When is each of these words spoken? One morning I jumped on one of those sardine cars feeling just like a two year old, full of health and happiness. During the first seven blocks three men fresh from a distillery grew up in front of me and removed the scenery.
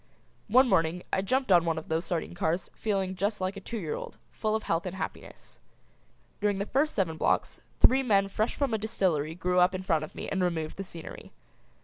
One 0.47 0.67
morning 0.67 1.03
I 1.13 1.21
jumped 1.21 1.51
on 1.51 1.63
one 1.63 1.77
of 1.77 1.87
those 1.87 2.05
sardine 2.05 2.33
cars 2.33 2.71
feeling 2.73 3.15
just 3.15 3.39
like 3.39 3.55
a 3.55 3.59
two 3.59 3.77
year 3.77 3.93
old, 3.93 4.17
full 4.31 4.55
of 4.55 4.63
health 4.63 4.87
and 4.87 4.95
happiness. 4.95 5.59
During 6.39 6.57
the 6.57 6.65
first 6.65 6.95
seven 6.95 7.17
blocks 7.17 7.59
three 7.79 8.01
men 8.01 8.27
fresh 8.27 8.55
from 8.55 8.73
a 8.73 8.79
distillery 8.79 9.35
grew 9.35 9.59
up 9.59 9.75
in 9.75 9.83
front 9.83 10.03
of 10.03 10.15
me 10.15 10.27
and 10.27 10.41
removed 10.43 10.77
the 10.77 10.83
scenery. 10.83 11.33